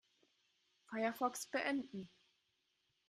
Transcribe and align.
Firefox 0.91 1.45
beenden. 1.51 2.09